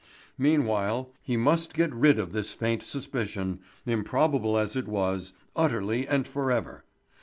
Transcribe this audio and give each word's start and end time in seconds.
Meanwhile 0.35 1.11
he 1.21 1.37
must 1.37 1.75
get 1.75 1.93
rid 1.93 2.17
of 2.17 2.31
this 2.31 2.53
faint 2.53 2.81
suspicion, 2.81 3.59
improbable 3.85 4.57
as 4.57 4.75
it 4.75 4.87
was, 4.87 5.33
utterly 5.55 6.07
and 6.07 6.25
forever. 6.27 6.83